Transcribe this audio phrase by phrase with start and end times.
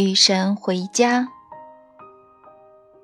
[0.00, 1.28] 与神回家。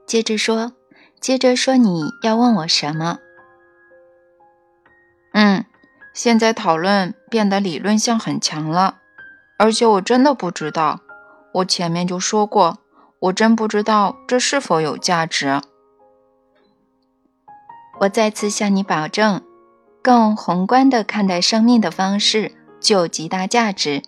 [0.07, 0.75] 接着说，
[1.21, 3.19] 接着说，你要问我什么？
[5.33, 5.65] 嗯，
[6.13, 8.99] 现在讨论变得理论性很强了，
[9.59, 11.01] 而且我真的不知道。
[11.55, 12.79] 我前面就说过，
[13.19, 15.61] 我真不知道这是否有价值。
[18.01, 19.43] 我再次向你保证，
[20.01, 24.03] 更宏观的看待生命的方式具有极大价值。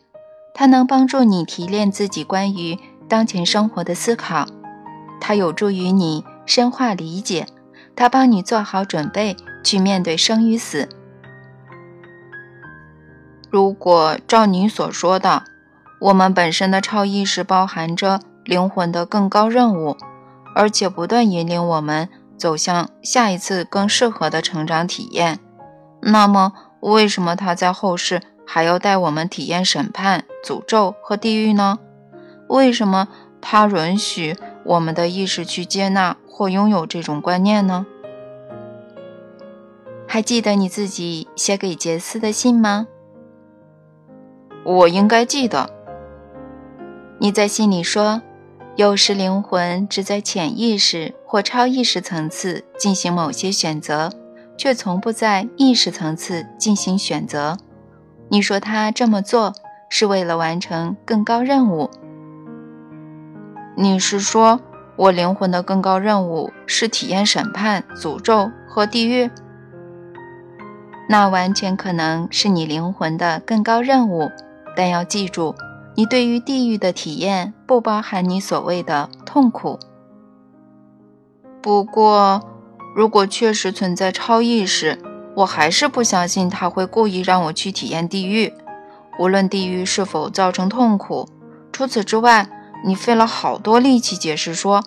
[0.59, 2.78] 它能帮助你提炼自己关于
[3.09, 4.46] 当前生活的思考，
[5.20, 7.46] 它有助于你深化理解，
[7.95, 10.88] 它帮你做好准备去面对生与死。
[13.51, 15.45] 如果照你所说的，
[16.01, 19.96] 我们本身的超意识包含着灵魂的更高任务，
[20.54, 25.38] 而且不断引领我们走向下一次更适合的成长体验，
[26.02, 28.20] 那么为什么他在后世？
[28.48, 31.80] 还要带我们体验审判、诅咒和地狱呢？
[32.49, 33.09] 为什么
[33.41, 37.87] 他允许我们的意识去接纳或拥有这种观念呢？
[40.07, 42.87] 还记得你自己写给杰斯的信吗？
[44.65, 45.71] 我应该记得。
[47.19, 48.23] 你在信里说，
[48.77, 54.13] 有时灵魂只在潜意识或超意识层次进行某些选择，
[54.57, 57.57] 却从不在意识层次进行选择。
[58.29, 59.55] 你说他这么做
[59.89, 61.91] 是为了完成更高任务？
[63.79, 64.59] 你是说
[64.97, 69.31] 我灵魂的更高任务是体验审判、诅咒和地狱？
[71.10, 74.31] 那完全可能是你灵魂的更高任务，
[74.75, 75.55] 但要记住，
[75.94, 79.78] 你对于地狱的体验不包含你所谓的痛苦。
[81.61, 82.41] 不过，
[82.94, 84.99] 如果确实存在超意识，
[85.34, 88.55] 我还是不相信他会故意让我去体验地狱，
[89.19, 91.28] 无论地狱是否造成痛苦。
[91.71, 92.49] 除此之外，
[92.84, 94.84] 你费了好多力气解释说，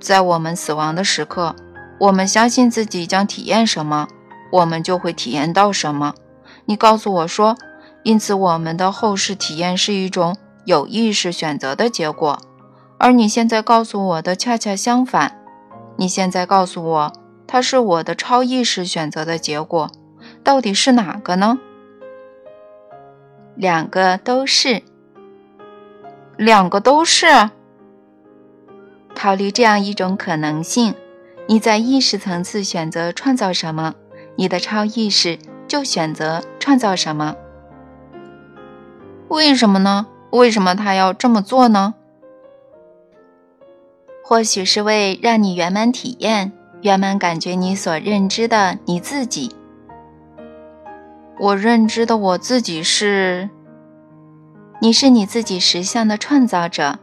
[0.00, 1.54] 在我们死亡的时刻，
[2.00, 4.08] 我们相信自己将体验什么，
[4.52, 6.14] 我们就会体验到什么。
[6.66, 7.56] 你告诉我说，
[8.02, 12.38] 因此我们的后世体验是一种有意识选择的结果，
[12.98, 15.40] 而你现在告诉我的恰恰相反。
[15.96, 17.12] 你现在告诉我。
[17.46, 19.88] 它是我的超意识选择的结果，
[20.42, 21.58] 到底是哪个呢？
[23.54, 24.82] 两个都是，
[26.36, 27.26] 两个都是。
[29.14, 30.94] 考虑这样一种可能性：
[31.46, 33.94] 你在意识层次选择创造什么，
[34.36, 37.36] 你的超意识就选择创造什么。
[39.28, 40.06] 为什么呢？
[40.30, 41.94] 为什么他要这么做呢？
[44.24, 46.52] 或许是为让你圆满体验。
[46.82, 49.54] 圆满感觉你所认知的你自己。
[51.38, 53.48] 我认知的我自己是，
[54.80, 56.98] 你是你自己实相的创造者。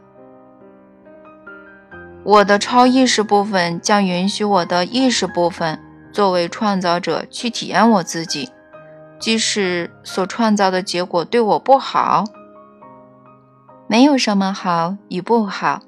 [2.24, 5.80] 我的超意识部分将允许我的意识部分
[6.12, 8.50] 作为创造者去体验我自己，
[9.18, 12.24] 即使所创造的结果对我不好。
[13.88, 15.80] 没有什么好与不好，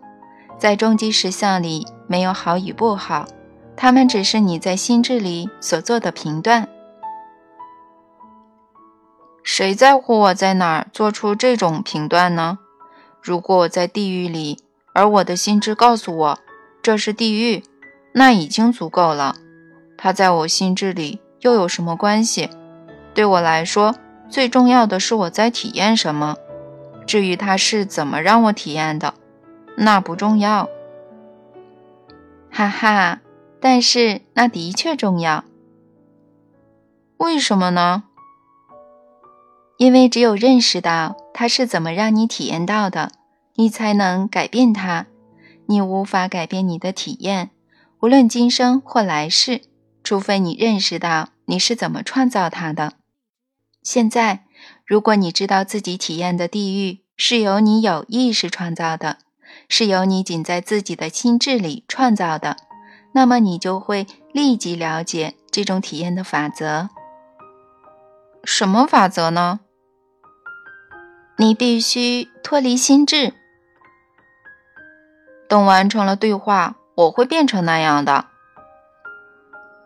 [0.58, 3.26] 在终极实相里没有好与不好。
[3.76, 6.68] 他们只是你在心智里所做的评断。
[9.44, 12.58] 谁在乎我在哪儿做出这种评断呢？
[13.22, 14.58] 如果我在地狱里，
[14.94, 16.38] 而我的心智告诉我
[16.82, 17.62] 这是地狱，
[18.12, 19.36] 那已经足够了。
[19.98, 22.48] 它在我心智里又有什么关系？
[23.12, 23.94] 对我来说，
[24.30, 26.36] 最重要的是我在体验什么。
[27.06, 29.12] 至于它是怎么让我体验的，
[29.76, 30.68] 那不重要。
[32.50, 33.20] 哈哈。
[33.60, 35.44] 但是那的确重要，
[37.16, 38.04] 为什么呢？
[39.76, 43.12] 因为只有认识到它是怎么让你体验到的，
[43.54, 45.06] 你才能改变它。
[45.66, 47.50] 你无法改变你的体验，
[48.00, 49.62] 无论今生或来世，
[50.02, 52.92] 除非你认识到你是怎么创造它的。
[53.82, 54.44] 现在，
[54.86, 59.18] 如果你知道自己体验的地狱是由你有意识创造的，
[59.68, 62.56] 是由你仅在自己的心智里创造的。
[63.12, 66.90] 那么你就会立即了解这种体验的法则。
[68.44, 69.60] 什么法则呢？
[71.36, 73.32] 你必须脱离心智。
[75.48, 78.26] 等完成了对话，我会变成那样的。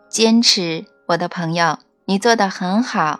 [0.09, 3.19] 坚持，我的朋友，你做得很好。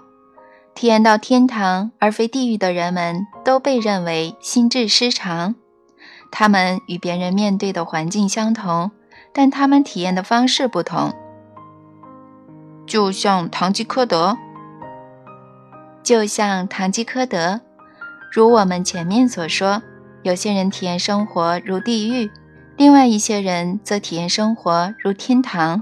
[0.73, 5.55] 体验到天堂而非地狱的人们都被认为心智失常。
[6.31, 8.91] 他们与别人面对的环境相同。
[9.31, 11.13] 但他们体验的方式不同，
[12.87, 14.35] 就像堂吉诃德，
[16.01, 17.61] 就像堂吉诃德，
[18.31, 19.81] 如我们前面所说，
[20.23, 22.29] 有些人体验生活如地狱，
[22.77, 25.81] 另外一些人则体验生活如天堂。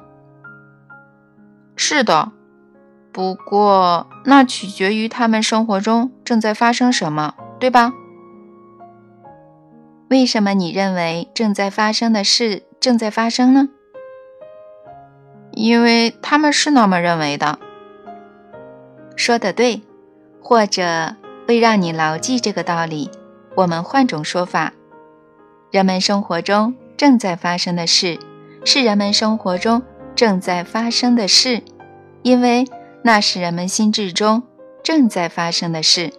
[1.76, 2.32] 是的，
[3.12, 7.94] 不过那取决于他们生活中正在发生什么，对吧？
[10.10, 13.70] 为什么你认为正在发生的事正在发生呢？
[15.52, 17.60] 因为他们是那么认为的。
[19.16, 19.82] 说的对，
[20.40, 21.16] 或者
[21.48, 23.10] 为让你牢记这个道理，
[23.56, 24.74] 我们换种说法：
[25.72, 28.20] 人们生活中正在发生的事，
[28.66, 29.82] 是人们生活中
[30.14, 31.64] 正在发生的事，
[32.22, 32.66] 因为
[33.02, 34.44] 那是人们心智中
[34.84, 36.12] 正在发生的事。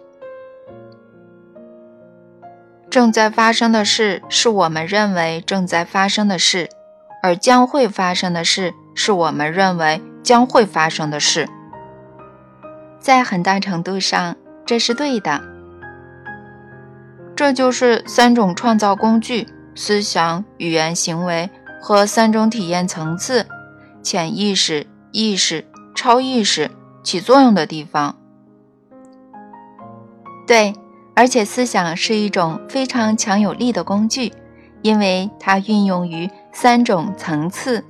[2.89, 6.67] 正在发生的事是我们认为正在发生的事，
[7.21, 11.47] 而将会发生的事是我们认为将会发生的事。
[12.99, 14.35] 在很大程度上，
[14.69, 15.41] 这是对的。
[17.35, 21.49] 这就是三种创造工具：思想、语言、行为
[21.81, 23.47] 和三种体验层次——
[24.03, 26.69] 潜意识、意识、超意识——
[27.01, 28.15] 起作用的地方。
[30.45, 30.75] 对。
[31.15, 34.31] 而且，思想是一种非常强有力的工具，
[34.83, 37.83] 因为它运用于三种层次。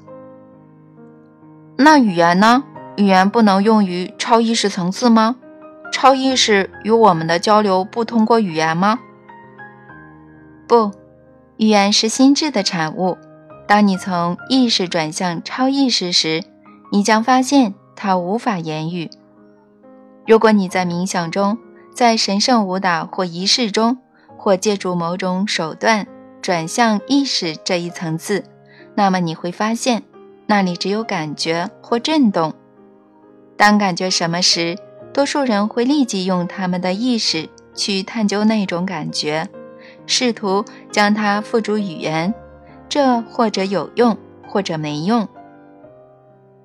[1.77, 2.63] 那语言呢？
[2.95, 5.35] 语言不能用于超意识层次吗？
[5.91, 8.99] 超意识与我们的交流不通过语言吗？
[10.67, 10.91] 不，
[11.57, 13.17] 语言是心智的产物。
[13.67, 16.43] 当你从意识转向超意识时，
[16.91, 19.09] 你将发现它无法言语。
[20.25, 21.57] 如果你在冥想中，
[21.93, 23.97] 在神圣舞蹈或仪式中，
[24.37, 26.07] 或借助某种手段
[26.41, 28.43] 转向意识这一层次，
[28.95, 30.03] 那么你会发现，
[30.45, 32.53] 那里只有感觉或震动。
[33.57, 34.77] 当感觉什么时，
[35.19, 39.49] 多数人会立即用他们的意识去探究那种感觉，
[40.07, 40.63] 试图
[40.93, 42.33] 将它付诸语言。
[42.87, 44.17] 这或者有用，
[44.47, 45.27] 或者没用。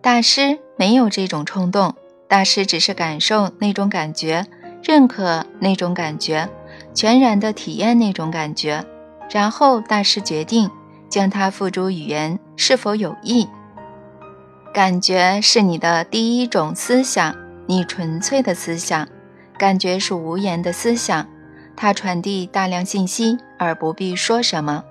[0.01, 1.97] 大师没有这种冲动，
[2.29, 4.47] 大师只是感受那种感觉。
[4.85, 6.49] 认可那种感觉，
[6.95, 8.85] 全然的体验那种感觉，
[9.33, 10.71] 然后大师决定
[11.09, 13.49] 将它付诸语言是否有益。
[14.73, 17.35] 感觉是你的第一种思想，
[17.67, 19.07] 你纯粹的思想。
[19.57, 21.29] 感觉是无言的思想，
[21.77, 24.83] 它传递大量信息而不必说什么，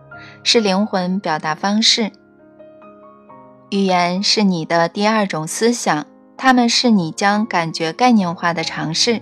[0.43, 2.11] 是灵魂表达方式。
[3.69, 6.05] 语言是你的第二种思想，
[6.37, 9.21] 它们是你将感觉概念化的尝试。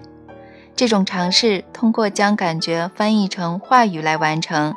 [0.76, 4.76] 这种尝试通过将感觉翻译成话语来完成。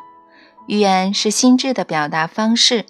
[0.66, 2.86] 语言是心智的表达方式。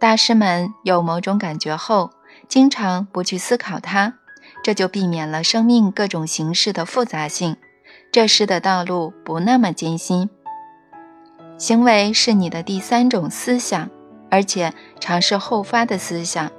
[0.00, 2.10] 大师们有某种感觉后，
[2.48, 4.14] 经常不去思考它，
[4.62, 7.56] 这就避免了生命各种形式的复杂性。
[8.10, 10.28] 这时的道路不那么艰辛。
[11.58, 13.90] 行为是你的第三种思想，
[14.30, 16.50] 而且尝试后发的思想。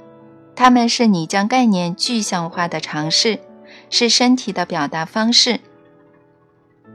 [0.55, 3.39] 它们是你将概念具象化的尝试，
[3.89, 5.59] 是身体的表达方式。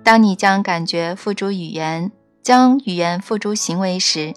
[0.04, 2.12] 当你将感觉付诸语言，
[2.42, 4.32] 将语言付诸行为时，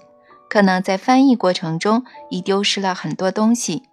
[0.50, 3.84] 可能在翻译过程中已丢失了很多东西。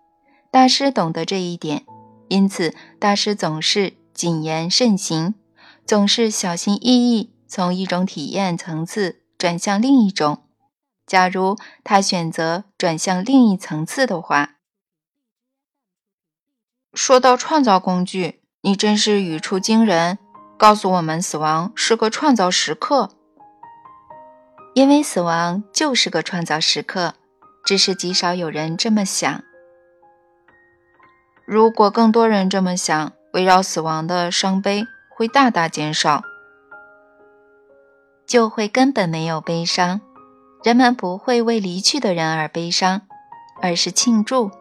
[0.51, 1.83] 大师懂得这一点，
[2.29, 5.35] 因此大师总是谨言慎行，
[5.85, 10.43] 总是小心翼翼从一种体验层次转向另一种。
[11.05, 14.57] 假如他选择转向另一层次的话，
[16.93, 20.19] 说到创造工具，你真是语出惊人。
[20.57, 23.11] 告诉我们，死亡是个创造时刻，
[24.75, 27.15] 因为死亡就是个创造时刻，
[27.63, 29.43] 只是极少有人这么想。
[31.51, 36.21] 如果更多人这么想，围绕死亡的伤悲会大大减少，
[38.27, 39.99] 就会根本没有悲伤。
[40.63, 43.01] 人们不会为离去的人而悲伤，
[43.63, 44.51] 而是庆祝。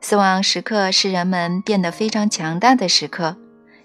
[0.00, 3.36] 死亡时刻是人们变得非常强大的时刻。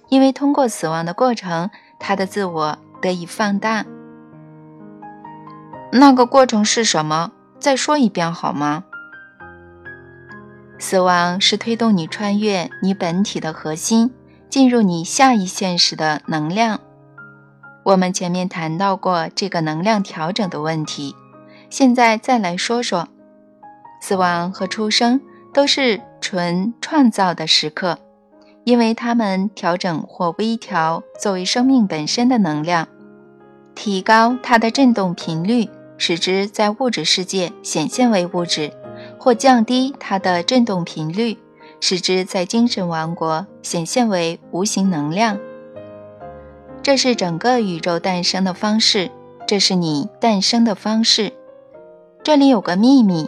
[0.10, 1.70] 因为通过死亡的过程，
[2.00, 3.86] 他的自我得以放大。
[5.92, 7.32] 那个过程是什么？
[7.60, 8.86] 再说一遍好吗？
[10.80, 14.12] 死亡是推动你穿越你本体的核心，
[14.50, 16.80] 进入你下一现实的能量。
[17.84, 21.16] 我们前面谈到过这个能量调整的问题，
[21.70, 23.08] 现在再来说说，
[24.02, 25.22] 死亡和出生
[25.54, 27.98] 都是纯创造的时刻。
[28.64, 32.86] 因为它们调整或微调作为生命本身的能量，
[33.74, 38.72] 提高它的振动频率，使之在物质世界显现为物质；
[39.20, 41.38] 或降低它的振动频率，
[41.80, 45.40] 使之在精神王国显现为无形能量。
[46.82, 49.12] 这是整个宇宙诞生的方式，
[49.46, 51.34] 这是你诞生的方式。
[52.24, 53.28] 这里有个秘密：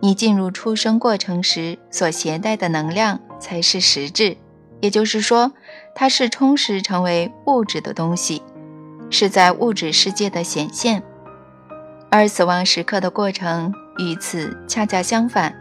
[0.00, 4.36] 你进入出生过程时所携带的能量才是实质，
[4.80, 5.52] 也就是说，
[5.94, 8.42] 它是充实成为物质的东西，
[9.10, 11.02] 是在物质世界的显现。
[12.10, 15.54] 而死亡时刻的过程与此恰恰相反。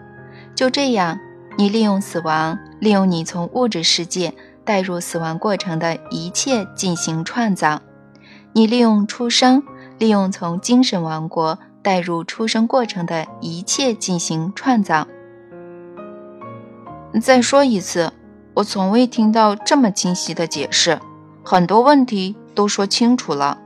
[0.56, 1.20] 就这样，
[1.58, 7.82] 你利用死亡，利用你从物质世界带入死亡过程的一切进行创造；
[8.54, 9.64] 你利用出生，
[9.98, 15.08] 利用从精神王国带入出生过程的一切进行创造。
[17.22, 18.12] 再说一次，
[18.54, 21.00] 我从未听到这么清晰的解释，
[21.44, 23.58] 很多问题都说清楚了。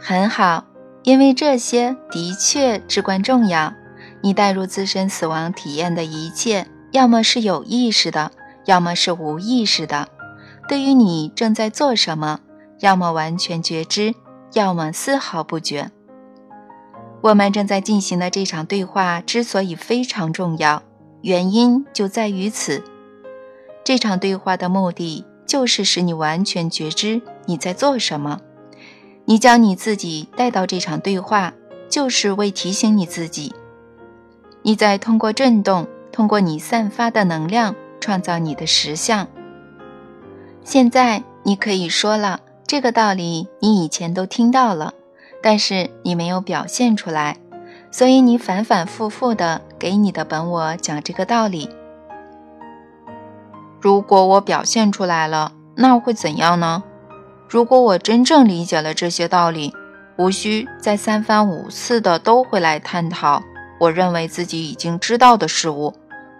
[0.00, 0.64] 很好。
[1.04, 3.72] 因为这些的确至关重要。
[4.22, 8.32] 你带入自身死亡体验的一切，要么是有意识的，
[8.64, 10.08] 要么是无意识的。
[10.66, 12.40] 对于你正在做什么，
[12.80, 14.14] 要么完全觉知，
[14.54, 15.90] 要么丝毫不觉。
[17.20, 20.82] 我们正在进行的这场对话之所以非常重要，
[21.20, 22.82] 原因就在于此。
[23.84, 28.40] 这场对话的目的就是使你完全觉知你在做什么。
[29.26, 31.54] 你将你自己带到这场对话，
[31.88, 33.54] 就是为提醒你自己，
[34.62, 39.26] 你在通过震动，通过你散发的能量，创造你的实相。
[40.62, 44.92] 现在你可以说了，这个道理你以前都听到了，
[45.42, 47.38] 但是你没有表现出来，
[47.90, 51.70] 所以你反反复复的给你的本我讲这个道理。
[53.80, 56.82] 如果我表现出来了，那会怎样呢？
[57.48, 59.72] 如果我真正理解了这些道理，
[60.16, 63.42] 无需再三番五次的都会来探讨
[63.78, 65.94] 我认为自己已经知道的事物，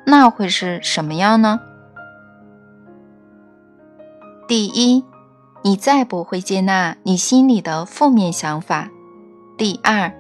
[0.06, 1.60] 那会是什么样呢？
[4.46, 5.04] 第一，
[5.62, 8.88] 你再不会接纳你心里的负面想法；
[9.56, 10.12] 第二，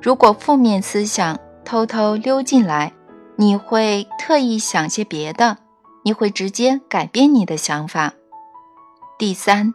[0.00, 2.92] 如果负面思想偷偷溜进来，
[3.36, 5.58] 你会特意想些别的，
[6.04, 8.12] 你会直接改变你的想法；
[9.18, 9.74] 第三。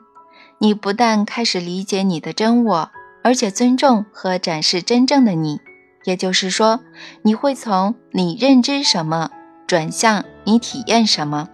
[0.64, 2.90] 你不但开始理解你的真我，
[3.22, 5.60] 而且尊重和展示真正的你，
[6.06, 6.80] 也就是说，
[7.24, 9.30] 你会从你认知什么
[9.68, 11.50] 转向你体验什么，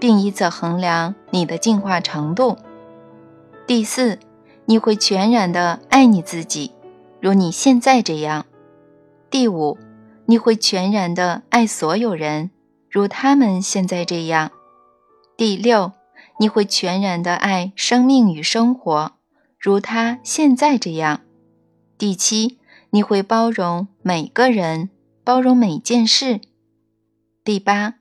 [0.00, 2.56] 并以此衡量你的进化程度。
[3.66, 4.18] 第四，
[4.64, 6.72] 你会全然的爱你自己，
[7.20, 8.46] 如你现在这样。
[9.28, 9.76] 第五，
[10.24, 12.50] 你会全然的爱所有人，
[12.90, 14.50] 如他们现在这样。
[15.36, 15.92] 第六。
[16.38, 19.12] 你会全然的爱生命与生活，
[19.58, 21.22] 如他现在这样。
[21.98, 22.58] 第七，
[22.90, 24.90] 你会包容每个人，
[25.24, 26.40] 包容每件事。
[27.42, 27.94] 第八，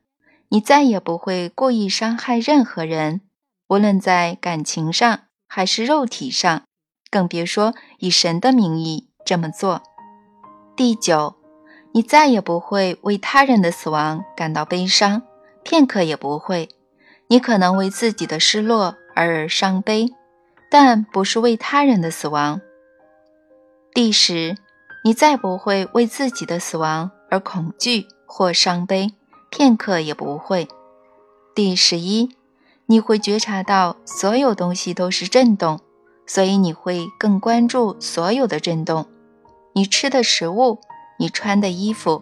[0.50, 3.22] 你再也不会故意伤害任何人，
[3.70, 6.63] 无论在感情上还是肉体上，
[7.10, 9.82] 更别说以神的名义这么做。
[10.75, 11.36] 第九，
[11.94, 15.22] 你再也不会为他人的死亡感到悲伤，
[15.63, 16.68] 片刻也不会。
[17.27, 20.13] 你可能为自己的失落而伤悲，
[20.70, 22.62] 但不是为他人的死亡。
[23.94, 24.55] 第十，
[25.03, 29.13] 你再不会为自己的死亡而恐惧或伤悲，
[29.50, 30.67] 片刻也不会。
[31.55, 32.36] 第十一，
[32.86, 35.79] 你会觉察到所有东西都是震动，
[36.27, 39.08] 所以你会更关注所有的震动。
[39.74, 40.79] 你吃的食物，
[41.17, 42.22] 你穿的衣服，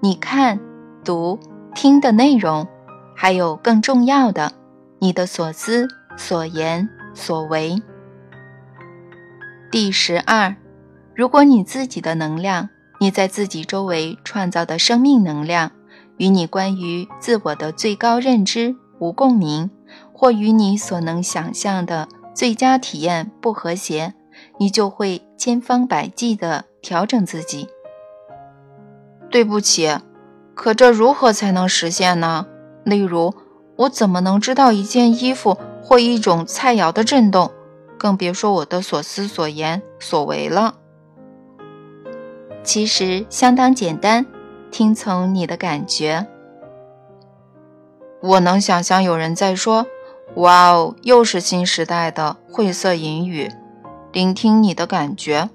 [0.00, 0.60] 你看、
[1.02, 1.40] 读、
[1.74, 2.68] 听的内容。
[3.14, 4.52] 还有更重要的，
[4.98, 7.80] 你的所思、所言、所为。
[9.70, 10.54] 第十二，
[11.14, 12.68] 如果你自己的能量，
[13.00, 15.72] 你在自己周围创造的生命能量，
[16.16, 19.70] 与你关于自我的最高认知无共鸣，
[20.12, 24.14] 或与你所能想象的最佳体验不和谐，
[24.58, 27.68] 你就会千方百计地调整自己。
[29.30, 29.90] 对不起，
[30.54, 32.46] 可这如何才能实现呢？
[32.84, 33.34] 例如，
[33.76, 37.50] 我怎么能知道一件衣服或一种菜肴的震动？
[37.98, 40.74] 更别说我的所思所言所为了。
[42.62, 44.26] 其实相当简单，
[44.70, 46.26] 听从你的感觉。
[48.20, 49.86] 我能想象有人在说
[50.36, 53.50] ：“哇哦，又是新时代的晦涩隐语。”
[54.12, 55.50] 聆听你的感觉，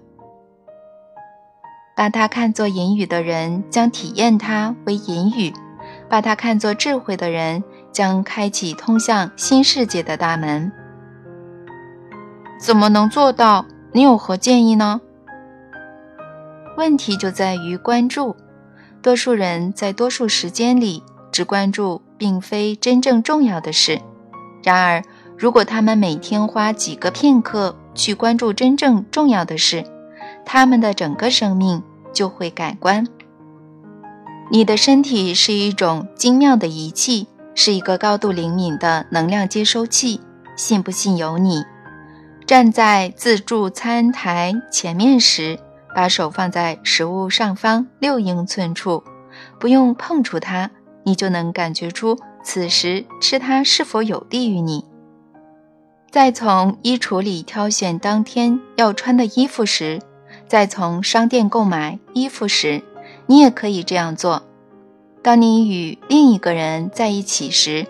[1.96, 5.54] 把它看作隐语的人，将体验它为隐语。
[6.10, 10.72] 把它看作智慧的人，将开启通向新世界的大门。
[12.60, 13.66] 怎么能做到？
[13.92, 15.02] 你有何建议呢？
[16.78, 18.36] 问题就在于关注。
[19.02, 21.02] 多数人在多数时间里
[21.32, 24.02] 只关注并非真正重要的事。
[24.62, 25.04] 然而，
[25.38, 29.86] 如果他们每天花几个片刻去关注真正重要的事，
[30.46, 33.08] 他们的整个生命就会改观。
[34.52, 40.22] 你的身体是一种精妙的仪器，是一个高度灵敏的能量接收器。
[40.56, 41.64] 信不信由你。
[42.48, 45.60] 站在自助餐台前面时，
[45.96, 49.04] 把手放在食物上方六英寸处，
[49.60, 50.72] 不用碰触它，
[51.04, 54.84] 你就能感觉出此时吃它是否有利于你。
[56.10, 60.02] 在从衣橱里挑选当天要穿的衣服时，
[60.48, 62.84] 在从商店购买衣服时，
[63.30, 64.42] 你也可以这样做。
[65.22, 67.86] 当你与另一个人在一起时，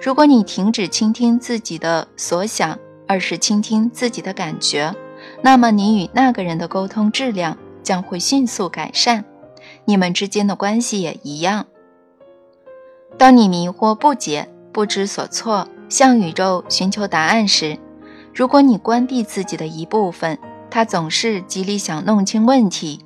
[0.00, 4.94] 如果你停止倾听自己的所想，而是倾听自己的感觉，
[5.42, 9.24] 那么你与那个人的沟通质量将会迅速改善，
[9.84, 11.66] 你们之间的关系也一样。
[13.18, 15.66] 当你迷惑不解、不知所措。
[15.90, 17.78] 向宇宙寻求答案时，
[18.32, 20.38] 如果你关闭自己的一部分，
[20.70, 23.03] 它总是极力想弄清问题；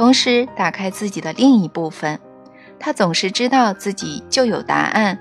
[0.00, 2.18] 同时打开自己的另一部分，
[2.78, 5.18] 他总是知道自己就有答案。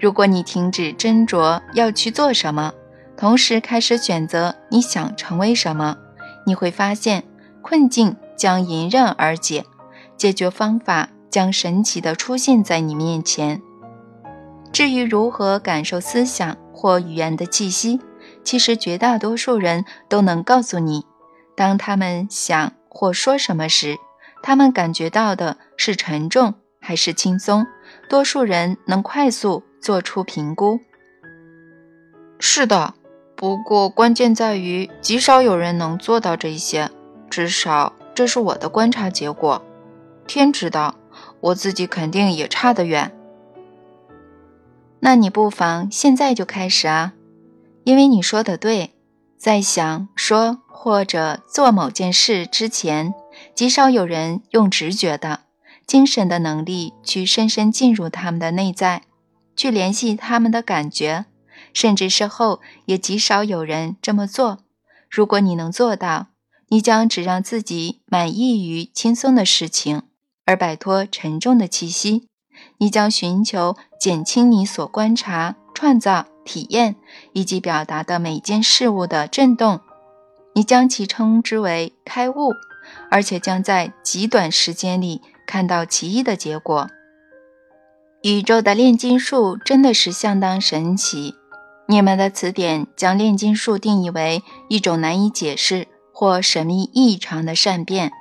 [0.00, 2.72] 如果你停止斟酌要去做什么，
[3.16, 5.96] 同时开始选择你想成为什么，
[6.44, 7.22] 你会发现
[7.62, 9.64] 困境将迎刃而解，
[10.16, 13.62] 解决方法将神奇地出现在你面前。
[14.72, 18.00] 至于如何感受思想或语言的气息，
[18.42, 21.06] 其实绝大多数人都能告诉你：
[21.54, 23.96] 当他们想或说什么时，
[24.42, 27.66] 他们感觉到的是沉重还是轻松。
[28.08, 30.78] 多数人能快速做出评估。
[32.38, 32.94] 是的，
[33.34, 36.90] 不过关键在于极少有人能做到这些，
[37.30, 39.64] 至少这是我的观察结果。
[40.26, 40.96] 天知道，
[41.40, 43.16] 我自己肯定也差得远。
[45.00, 47.14] 那你不妨现在就开始啊，
[47.84, 48.94] 因为你说的对，
[49.36, 53.14] 在想说或者做某件事之前，
[53.54, 55.42] 极少有人用直觉的、
[55.86, 59.02] 精神的能力去深深进入他们的内在，
[59.54, 61.26] 去联系他们的感觉，
[61.72, 64.58] 甚至事后也极少有人这么做。
[65.08, 66.26] 如果你能做到，
[66.70, 70.02] 你将只让自己满意于轻松的事情，
[70.46, 72.26] 而摆脱沉重的气息。
[72.78, 76.96] 你将寻求减轻你所观察、创造、体验
[77.34, 79.80] 以及表达的每件事物的震动，
[80.54, 82.52] 你将其称之为开悟，
[83.10, 86.88] 而且将在极短时间里看到奇异的结果。
[88.22, 91.34] 宇宙的炼金术真的是相当神奇。
[91.88, 98.12] 你们的词典将炼金术定义为一种难以解释或神秘异常的善变，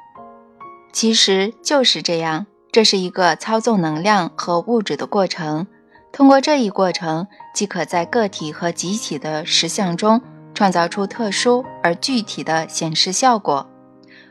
[0.91, 2.47] 其实就是这样。
[2.71, 5.67] 这是一个操纵能量和物质的过程。
[6.11, 10.21] 通过这一过程，即可在个体和集体的实相中
[10.61, 13.67] 创造出特殊而具体的显示效果。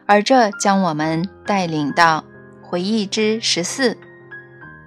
[0.07, 2.23] 而这将我们带领到
[2.63, 3.99] 回忆之十四。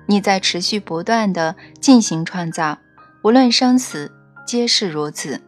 [0.05, 2.77] 你在持续不断地进行创造，
[3.23, 4.09] 无论生死，
[4.47, 5.41] 皆是如此。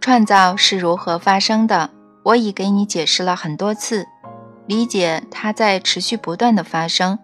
[0.00, 1.90] 创造是如何发生的？
[2.24, 4.04] 我已给你解释了很多次。
[4.66, 7.20] 理解它在持续不断的发生，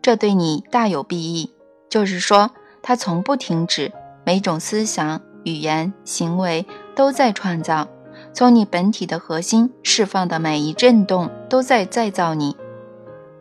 [0.00, 1.54] 这对你大有裨益。
[1.90, 3.92] 就是说，它从不停止，
[4.24, 7.88] 每种思想、语言、行为都在创造。
[8.32, 12.56] 从你本体的核心释放的每一震动，都在再造你，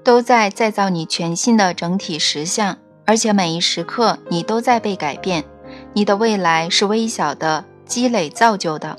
[0.03, 2.77] 都在再造你全新的整体实相。
[3.05, 5.43] 而且每一时刻，你都在被改变。
[5.93, 8.97] 你的未来是微小的积累造就的，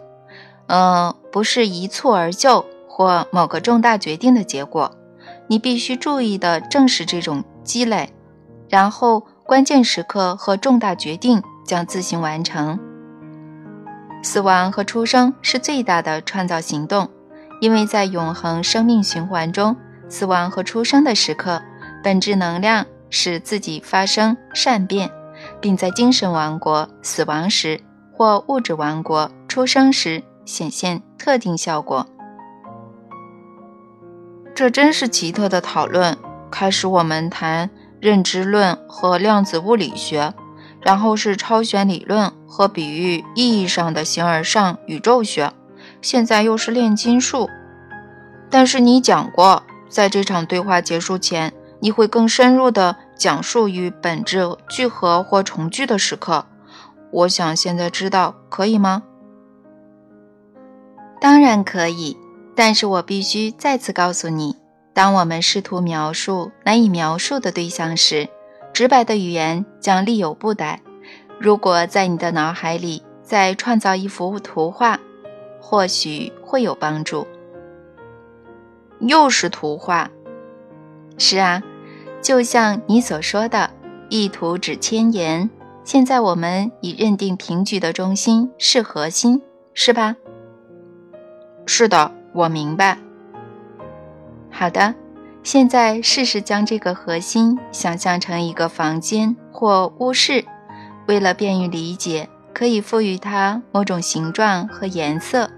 [0.67, 2.67] 呃，不是一蹴而就。
[2.87, 4.93] 或某个重大决定的结果，
[5.49, 8.13] 你必须注意的正是这种积累，
[8.69, 12.79] 然后关键时刻和重大决定将自行完成。
[14.25, 17.11] 死亡和出生是最大的创造行动，
[17.61, 19.77] 因为在永恒生命循环中，
[20.09, 21.63] 死亡和出生的时刻，
[22.03, 25.11] 本质能量使自己发生善变，
[25.61, 27.79] 并在精神王国死亡时
[28.13, 32.07] 或物质王国出生时显现特定效果。
[34.55, 36.17] 这真是奇特的讨论。
[36.51, 37.69] 开始我们谈
[38.01, 40.33] 认知论和量子物理学，
[40.85, 45.53] 然后是超弦理论和比喻意义上的形而上宇宙学，
[46.03, 47.49] 现在又是炼金术。
[48.51, 56.47] 但是你讲过，在这场对话结束前，你会更深入地讲述与本质聚合或重聚的时刻。
[57.11, 59.03] 我想现在知道，可以吗？
[61.21, 62.17] 当然可以。
[62.57, 64.55] 但是我必须再次告诉你，
[64.93, 68.29] 当我们试图描述难以描述的对象时，
[68.75, 70.81] 直白的语言将力有不逮。
[71.39, 74.99] 如果在你的脑海里再创造一幅图画，
[75.61, 77.27] 或许会有帮助。
[78.99, 80.11] 又是图画。
[81.17, 81.63] 是啊，
[82.21, 83.71] 就像你所说的，
[84.09, 85.49] 一图指千言。
[85.85, 89.41] 现在我们已认定平局的中心是核心，
[89.75, 90.17] 是吧？
[91.67, 92.99] 是的，我明白。
[94.51, 94.95] 好的，
[95.45, 100.45] 现在试试将这个核心想象成一个房间或屋室，
[101.07, 105.49] 为了便于理解，可以赋予它某种形状和颜色。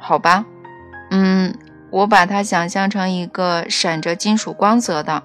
[0.00, 0.44] 好吧，
[1.10, 1.54] 嗯。
[1.90, 5.22] 我把它想象成一个闪着金属光泽的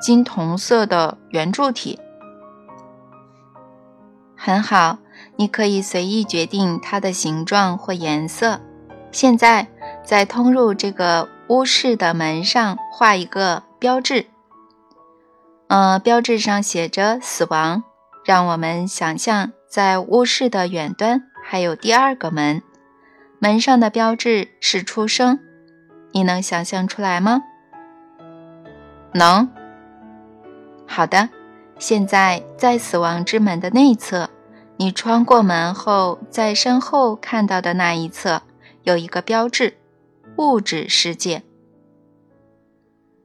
[0.00, 1.98] 金铜色的圆柱体。
[4.36, 4.98] 很好，
[5.34, 8.60] 你可以随意决定它的形状或颜色。
[9.10, 9.66] 现在，
[10.04, 14.26] 在通入这个屋室的门上画一个标志。
[15.68, 17.84] 呃，标志上写着“死亡”。
[18.24, 22.62] 让我们想象，在屋室的远端还有第二个门，
[23.38, 25.38] 门上的标志是“出生”。
[26.12, 27.42] 你能想象出来吗？
[29.12, 29.46] 能。
[30.86, 31.28] 好的，
[31.78, 34.30] 现在在死亡之门的内侧，
[34.78, 38.40] 你穿过门后，在身后看到的那一侧
[38.84, 39.76] 有一个标志——
[40.36, 41.42] 物质世界。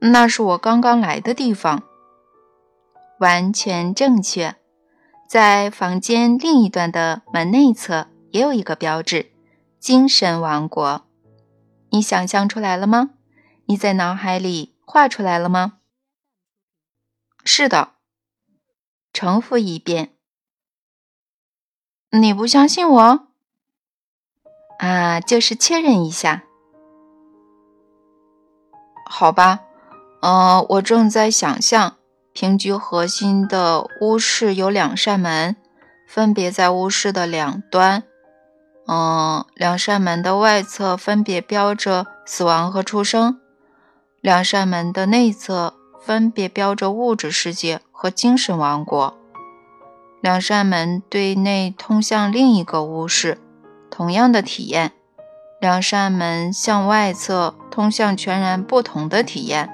[0.00, 1.82] 那是我刚刚来的地方。
[3.18, 4.56] 完全正确。
[5.28, 9.30] 在房间另一端的门内侧也有一个标志——
[9.78, 11.06] 精神王国。
[11.90, 13.10] 你想象出来了吗？
[13.66, 15.78] 你在脑海里画出来了吗？
[17.44, 17.92] 是的。
[19.12, 20.14] 重复一遍。
[22.10, 23.28] 你不相信我？
[24.78, 26.44] 啊，就是确认一下。
[29.10, 29.60] 好吧。
[30.22, 31.96] 嗯，我正在想象，
[32.32, 35.56] 平局核心的屋室有两扇门，
[36.06, 38.04] 分别在屋室的两端。
[38.86, 43.40] 嗯，两扇门的外侧分别标着死亡和出生，
[44.20, 49.16] 两扇门的内侧分别标着物质世界和精神王国。
[50.20, 53.38] 两扇门对内通向另一个屋室，
[53.90, 54.90] 同样的体验；
[55.60, 59.70] 两扇门向外侧通向全然不同的体验。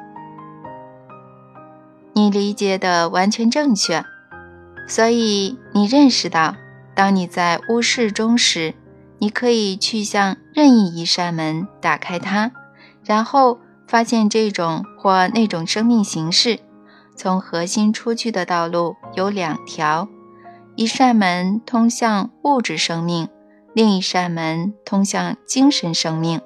[2.12, 4.04] 你理解的完全正确，
[4.86, 6.56] 所以你认识到，
[6.94, 8.74] 当你在屋室中时。
[9.18, 12.52] 你可以去向任意一扇门打开它，
[13.02, 16.60] 然后发现这种或那种生命形式。
[17.16, 20.06] 从核心出去的道路有两条：
[20.74, 23.30] 一扇门通向物质生命，
[23.72, 26.42] 另一扇门通向精神生命。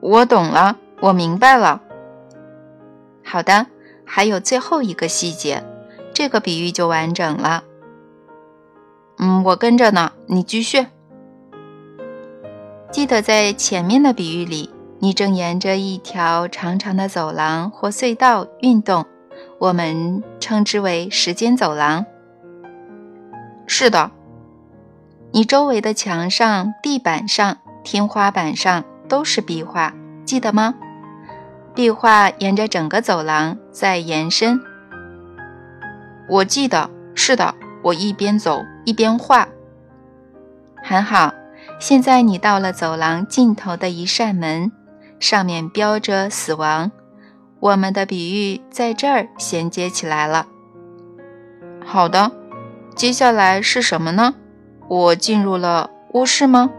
[0.00, 1.82] 我懂了，我明白了。
[3.24, 3.66] 好的，
[4.04, 5.62] 还有最后一个细节，
[6.14, 7.64] 这个比喻就完整了。
[9.18, 10.86] 嗯，我跟着呢，你继续。
[12.90, 19.04] 记得在前面的比喻里，你正沿着一条长长的走廊或隧道运动，
[19.58, 22.06] 我们称之为时间走廊。
[23.66, 24.10] 是的，
[25.32, 29.92] 你周围的墙上、地板上、天花板上都是壁画，
[30.24, 30.74] 记得吗？
[31.74, 34.60] 壁画沿着整个走廊在延伸。
[36.28, 37.54] 我记得，是的。
[37.80, 39.48] 我一边走一边画，
[40.82, 41.32] 很好。
[41.78, 44.72] 现在你到了走廊尽头的一扇门，
[45.20, 46.90] 上面标着“死亡”。
[47.60, 50.48] 我们的比喻在这儿衔接起来了。
[51.84, 52.32] 好的，
[52.96, 54.34] 接下来是什么呢？
[54.88, 56.70] 我进入了卧室吗？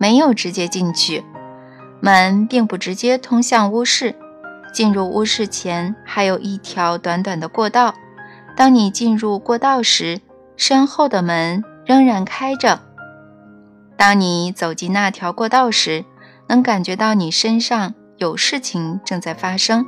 [0.00, 1.22] 没有直接进去，
[2.00, 4.16] 门并不直接通向屋室。
[4.72, 7.94] 进入屋室前，还有一条短短的过道。
[8.56, 10.18] 当你进入过道时，
[10.56, 12.80] 身后的门仍然开着。
[13.98, 16.06] 当你走进那条过道时，
[16.48, 19.84] 能感觉到你身上有事情正在发生，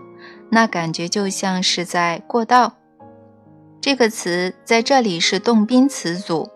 [0.51, 2.75] 那感觉就像是在过道。
[3.81, 6.51] 这个词在这里是动宾词组，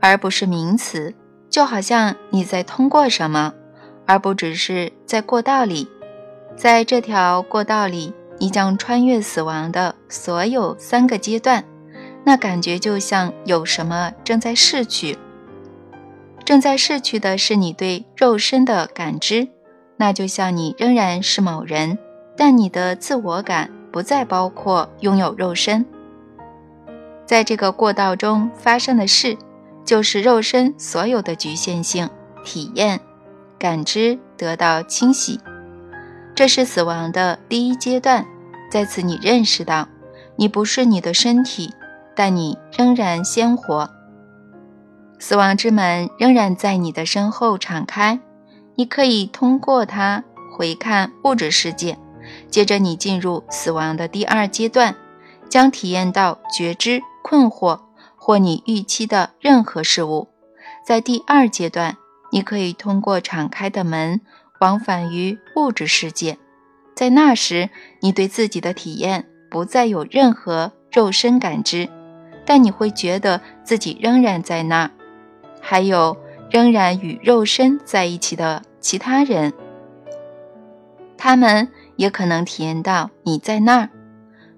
[0.00, 1.14] 而不是名词，
[1.50, 3.52] 就好像你在通过什么，
[4.06, 5.88] 而不只是在过道里。
[6.56, 8.14] 在这条过道里。
[8.42, 11.62] 你将穿越死亡的所有三个阶段，
[12.24, 15.18] 那感觉就像有什么正在逝去。
[16.42, 19.46] 正在逝去的是你对肉身的感知，
[19.98, 21.98] 那就像你仍然是某人，
[22.34, 25.84] 但你的自我感不再包括拥有肉身。
[27.26, 29.36] 在这个过道中发生的事，
[29.90, 32.08] 就是肉身所有的局限性
[32.44, 33.00] 体验、
[33.58, 35.40] 感知得到清洗。
[36.32, 38.24] 这是死亡的第一阶段，
[38.70, 39.88] 在此你认识到，
[40.36, 41.74] 你不是你的身体，
[42.14, 43.90] 但你仍然鲜活。
[45.18, 48.20] 死亡之门仍然在你的身后敞开，
[48.76, 50.22] 你可以通过它
[50.56, 51.98] 回看物质世界。
[52.48, 54.94] 接着，你进入死亡的第二阶段，
[55.48, 57.80] 将体验到觉知、困惑
[58.20, 60.28] 或你预期的任何事物。
[60.86, 61.96] 在第二阶段，
[62.30, 64.20] 你可以通过敞开的门
[64.60, 66.38] 往返于物质世界。
[66.94, 71.88] 在那时，你对自己的体验不再有任何肉身感知，
[72.44, 74.90] 但你会觉得自己仍然在那。
[75.62, 76.16] 还有
[76.50, 79.52] 仍然与肉身在一起的其他人，
[81.16, 83.90] 他们也可能体验到你在那儿。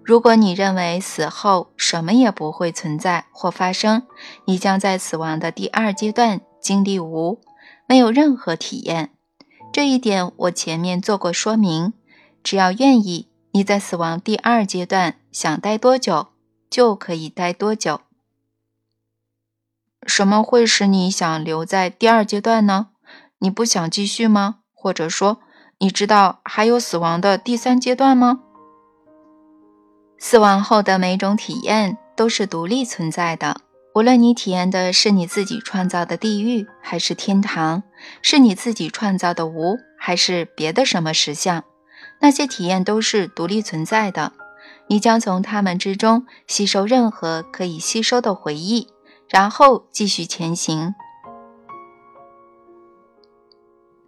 [0.04, 4.02] 如果你认为死后什么也不会存在或发生，
[4.46, 7.40] 你将在死亡的第二阶段经历无，
[7.86, 9.10] 没有任何体验。
[9.72, 11.92] 这一点我前面做过说明。
[12.42, 16.28] 只要愿意，你在死亡第二阶段想待多久
[16.68, 18.00] 就可以待多久。
[20.04, 22.88] 什么会使你想留在第二阶段呢？
[23.38, 24.56] 你不想继续吗？
[24.74, 25.38] 或者说，
[25.78, 28.40] 你知道还有死亡的第三阶段吗？
[30.24, 33.56] 死亡后的每种体验都是独立存在的，
[33.92, 37.82] 无论你体验的是你自己创造的地狱还是天堂，
[38.22, 41.64] 是你自己创造的无还是别的什么实相，
[42.20, 44.32] 那些体验都是独立存在的。
[44.86, 48.88] 你将从它们之中吸收任何可以吸收的回忆。
[49.28, 50.94] 然后继续前行。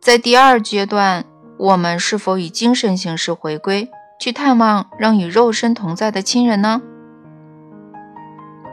[0.01, 1.25] 在第二阶段，
[1.59, 6.81] 我们是否以精神形式回归，去探望仍与肉身同在的亲人呢？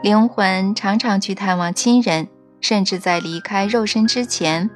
[0.02, 2.28] 灵魂常常去探望亲人，
[2.60, 4.70] 甚至在离开肉身之前。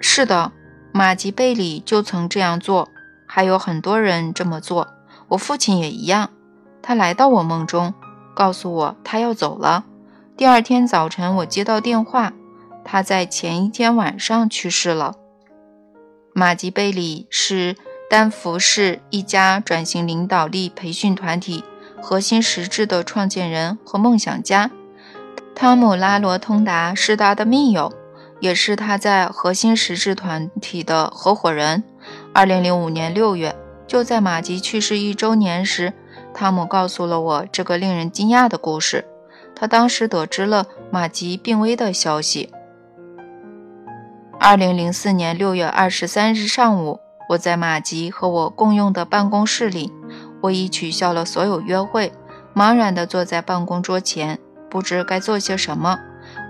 [0.00, 0.52] 是的，
[0.92, 2.88] 马吉贝里就曾这样做，
[3.26, 4.88] 还有很多人这么做。
[5.28, 6.30] 我父亲也一样，
[6.82, 7.94] 他来到我梦中。
[8.34, 9.84] 告诉我他要走了。
[10.36, 12.32] 第二天早晨，我接到电话，
[12.84, 15.14] 他在前一天晚上去世了。
[16.32, 17.76] 马吉贝里是
[18.10, 21.62] 丹佛市一家转型领导力培训团体
[22.02, 24.72] 核心实质的创建人和梦想家。
[25.54, 27.92] 汤姆拉罗通达是他的密友，
[28.40, 31.84] 也是他在核心实质团体的合伙人。
[32.34, 33.54] 二零零五年六月，
[33.86, 35.92] 就在马吉去世一周年时。
[36.34, 39.04] 汤姆告诉了我这个令人惊讶的故事。
[39.54, 42.50] 他当时得知了马吉病危的消息。
[44.40, 46.98] 二零零四年六月二十三日上午，
[47.30, 49.92] 我在马吉和我共用的办公室里，
[50.40, 52.12] 我已取消了所有约会，
[52.56, 56.00] 茫然地坐在办公桌前，不知该做些什么。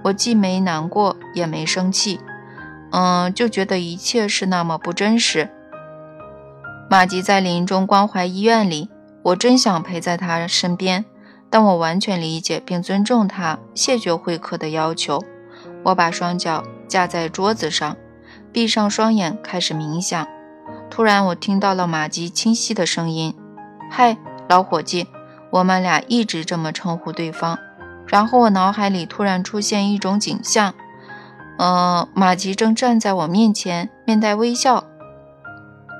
[0.04, 2.18] 我既没难过，也没生气，
[2.92, 5.50] 嗯，就觉得一切是那么不真实。
[6.88, 8.88] 马吉在临终关怀医院里。
[9.22, 11.04] 我真想陪在他身边，
[11.50, 15.22] 但我完全理解并尊重他谢绝会客的要求。
[15.84, 17.98] 我把双脚架在桌子上，
[18.50, 20.26] 闭上双眼开始冥想。
[20.90, 23.34] 突然，我听到了马吉清晰的声音
[23.90, 25.06] ：“嗨，老伙计！”
[25.50, 27.58] 我们俩一直这么称呼对方。
[28.06, 30.74] 然后我脑海里突然出现一种景象：
[31.58, 34.84] 嗯，马吉正站在我面前，面带微笑。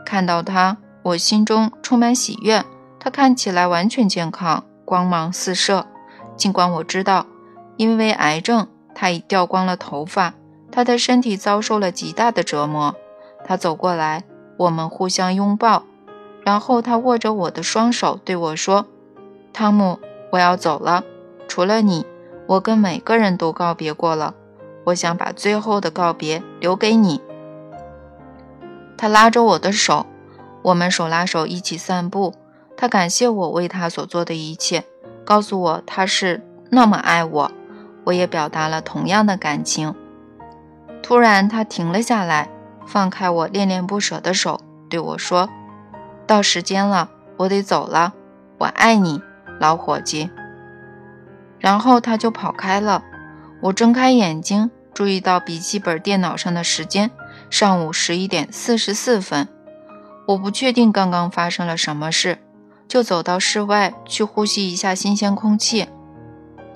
[0.05, 2.64] 看到他，我心中充满喜悦。
[2.98, 5.87] 他看起来完全健康，光芒四射。
[6.37, 7.26] 尽管我知道，
[7.76, 10.35] 因为癌症，他已掉光了头发，
[10.70, 12.94] 他的身体遭受了极大的折磨。
[13.44, 14.24] 他走过来，
[14.61, 15.85] 我们互相拥抱，
[16.44, 18.85] 然后他握着我的双手对我说
[19.55, 19.99] ：“汤姆，
[20.33, 21.03] 我要走了。
[21.49, 22.05] 除了你，
[22.46, 24.35] 我跟每个人都告别过了。
[24.85, 27.23] 我想把最后的告别留给你。”
[28.99, 30.05] 他拉着我的手，
[30.61, 32.35] 我们手拉手一起散步。
[32.77, 34.85] 他感谢我为他所做的一切，
[35.25, 37.51] 告诉我他是那么爱我，
[38.05, 39.94] 我也表达了同样的感情。
[41.03, 42.51] 突然，他停了下来，
[42.90, 45.48] 放开我恋恋不舍的手，对我说
[46.26, 48.14] ：“到时间了，我得走了。
[48.59, 49.22] 我爱你，
[49.61, 50.29] 老伙计。”
[51.61, 53.05] 然后他就跑开了。
[53.61, 57.12] 我睁开眼睛，注意到笔记本电脑上的时间，
[57.48, 59.46] 上午十一点四十四分。
[60.26, 62.38] 我不确定刚刚发生了什么事。
[62.88, 65.87] 就走到室外去呼吸一下新鲜空气。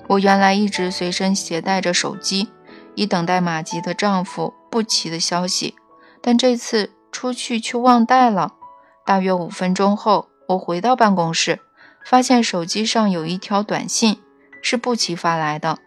[0.07, 2.47] 我原来一直随身携带着手机，
[2.95, 5.75] 以等待马吉的丈夫布奇的消息，
[6.27, 8.55] 但这次出去却忘带了。
[9.05, 11.59] 大约五分钟后，我回到办公室，
[12.03, 14.19] 发现手机上有一条短信，
[14.63, 15.77] 是布奇发来的。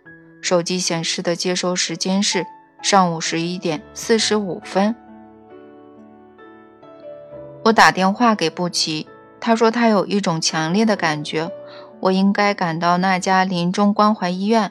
[0.41, 2.47] 手机显示的接收时间是
[2.81, 4.95] 上午十一点四十五分。
[7.65, 9.09] 我打电话给布奇。
[9.41, 11.51] 他说他有一种强烈的感觉，
[11.99, 14.71] 我应该赶到那家临终关怀医院。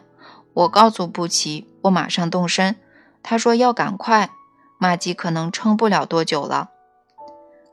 [0.53, 2.77] 我告诉布奇，我马上动身。
[3.21, 4.30] 他说要赶快，
[4.78, 6.70] 玛吉可能撑不了多久了。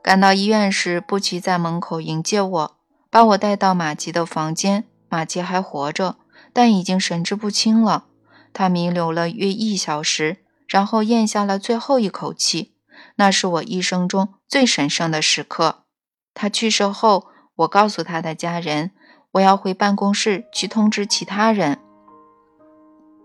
[0.01, 2.75] 赶到医院时，布奇在门口迎接我，
[3.09, 4.85] 把我带到玛吉的房间。
[5.09, 6.17] 玛吉还活着，
[6.51, 8.05] 但已经神志不清了。
[8.53, 10.37] 他弥留了约一小时，
[10.67, 12.73] 然后咽下了最后一口气。
[13.15, 15.83] 那是我一生中最神圣的时刻。
[16.33, 18.91] 他去世后，我告诉他的家人，
[19.33, 21.79] 我要回办公室去通知其他人。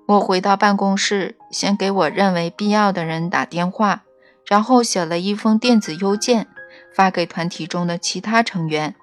[0.06, 4.02] 我回到办公室，先给我认为必要的人打电话，
[4.46, 6.46] 然后写了一封电子邮件，
[6.94, 8.94] 发给团体中的其他成员。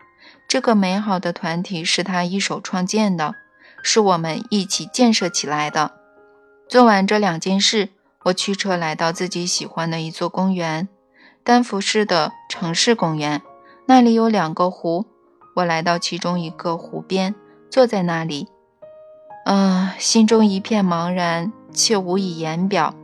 [0.47, 3.35] 这个美好的团体是他一手创建的，
[3.83, 5.91] 是我们一起建设起来的。
[6.69, 7.89] 做完这两件事，
[8.23, 10.87] 我驱车来到自己喜欢的一座公园——
[11.43, 13.41] 丹佛市的城市公园。
[13.85, 15.05] 那里有两个湖，
[15.55, 17.35] 我来到其中一个湖边，
[17.69, 18.47] 坐在那里。
[19.45, 22.95] 啊，心中一片茫然，却无以言表。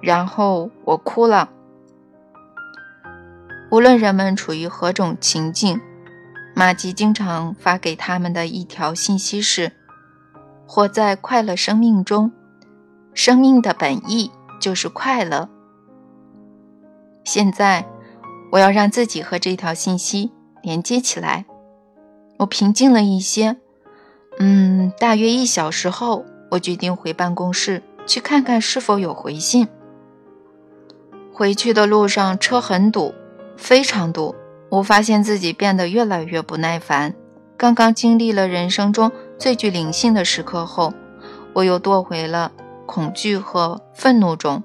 [0.00, 1.50] 然后我哭了。
[3.70, 5.80] 无论人们处于何种情境，
[6.54, 9.72] 马吉经常发给他们的一条信息是：
[10.66, 12.32] 活在快乐生命中，
[13.12, 15.48] 生命的本意就是快乐。
[17.24, 17.86] 现在，
[18.50, 21.44] 我要让自己和这条信息连接起来。
[22.38, 23.58] 我平静了一些。
[24.38, 29.68] 嗯，大约一小时后，我决定回办公室去看看是否有回信。
[31.32, 33.14] 回去的路上车很堵，
[33.56, 34.34] 非常堵。
[34.68, 37.14] 我发现自己变得越来越不耐烦。
[37.56, 40.92] 刚刚经历了人生中最具灵性的时刻后，
[41.54, 42.52] 我又堕回了
[42.84, 44.62] 恐惧和愤怒中。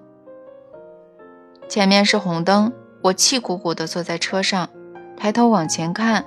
[1.70, 4.68] 前面是红灯，我气鼓鼓地坐在车上，
[5.16, 6.26] 抬头往前看，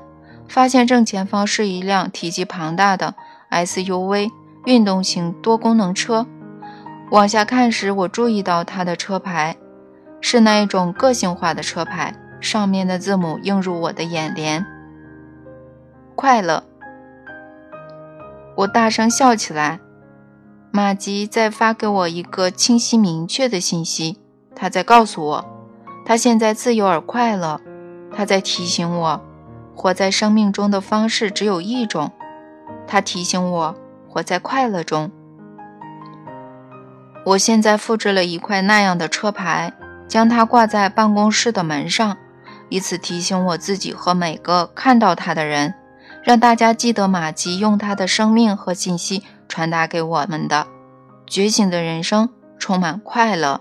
[0.49, 3.15] 发现正前方是一辆体积庞大的。
[3.51, 4.31] SUV
[4.71, 6.29] 运动型多功能车，
[7.11, 9.57] 往下看时，我注意到它的车牌
[10.21, 14.65] 是那一种个性化的车牌，上面的字母映入我的眼帘。
[16.15, 16.63] 快乐！
[18.59, 19.81] 我大声笑起来。
[20.71, 24.21] 马吉在发给我一个清晰明确的信息，
[24.55, 25.45] 他在告诉我，
[26.07, 27.61] 他现在自由而快乐。
[28.15, 29.21] 他在提醒我，
[29.75, 32.13] 活在生命中的方式只有一种。
[32.87, 33.75] 他提醒我
[34.11, 35.11] 活在快乐中。
[37.25, 39.73] 我现在复制了一块那样的车牌，
[40.09, 42.17] 将它挂在办公室的门上，
[42.69, 45.75] 以此提醒我自己和每个看到它的人，
[46.25, 50.67] 让大家记得马吉用他的生命和信息传达给我们的：
[51.27, 53.61] 觉醒的人生充满快乐。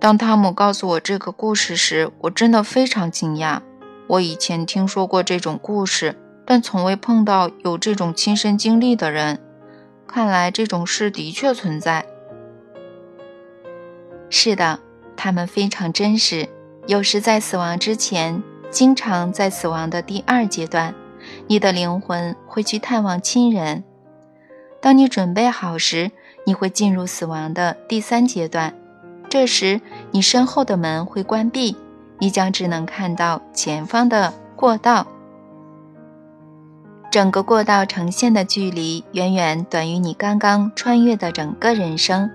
[0.00, 3.60] 当汤姆告诉我这个故事时，我真的非常惊讶。
[4.08, 6.16] 我以前听说过这种故事。
[6.50, 9.38] 但从未碰到有这种亲身经历的人，
[10.06, 12.06] 看来这种事的确存在。
[14.30, 14.80] 是的，
[15.14, 16.48] 他们非常真实。
[16.86, 20.94] 有时在死亡之前，经常在死亡的第二阶段，
[21.48, 23.84] 你的灵魂会去探望亲人。
[24.80, 26.10] 当你准备好时，
[26.46, 28.72] 你会进入死亡的第三阶段。
[29.28, 29.82] 这时，
[30.12, 31.76] 你身后的门会关闭，
[32.18, 35.06] 你将只能看到前方的过道。
[37.10, 42.30] 整个过道呈现的距离远远短于你刚刚穿越的整个人生。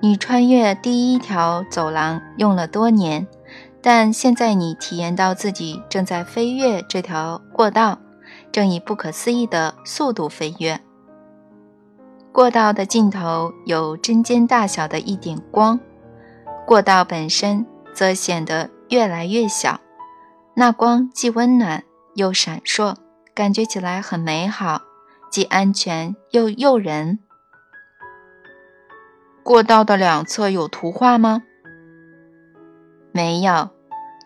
[0.00, 3.26] 你穿越第一条走廊用了多年，
[3.82, 7.98] 但现在你体验到自己正在飞越这条过道，
[8.50, 10.80] 正以不可思议的速度飞跃。
[12.32, 15.78] 过道的尽头有针尖大小的一点光，
[16.66, 19.78] 过道本身则显得越来越小。
[20.54, 21.84] 那光既温暖
[22.14, 22.94] 又闪烁。
[23.36, 24.80] 感觉起来很美好，
[25.30, 27.18] 既安全又诱人。
[29.42, 31.42] 过道的两侧有图画吗？
[33.12, 33.68] 没有，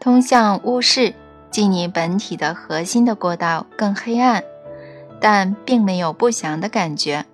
[0.00, 1.12] 通向巫室
[1.50, 4.44] 即你本体的核心的过道更黑暗，
[5.20, 7.26] 但并没有不祥的感觉。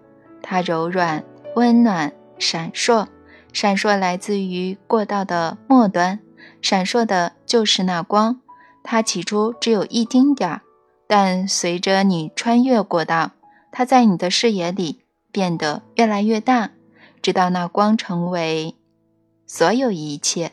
[0.43, 1.23] 它柔软、
[1.57, 3.07] 温暖、闪烁，
[3.53, 6.21] 闪烁来自于过道的末端，
[6.63, 8.41] 闪烁的就是那光。
[8.83, 10.63] 它起初只有一丁点儿。
[11.07, 13.33] 但随着你穿越过道，
[13.71, 15.01] 它在你的视野里
[15.31, 16.71] 变得越来越大，
[17.23, 18.75] 直到那光成为
[19.47, 20.53] 所有一切。